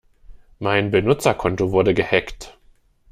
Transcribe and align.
Mein 0.57 0.89
Benutzerkonto 0.89 1.69
wurde 1.71 1.93
gehackt. 1.93 2.57